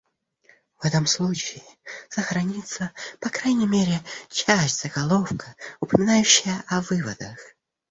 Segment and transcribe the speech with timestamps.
[0.79, 1.61] В этом случае
[2.09, 7.37] сохранится, по крайней мере, часть заголовка, упоминающая о выводах.